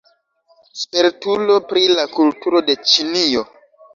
Spertulo 0.83 1.57
pri 1.73 1.83
la 1.99 2.05
kulturo 2.15 2.63
de 2.71 2.79
Ĉinio. 2.93 3.45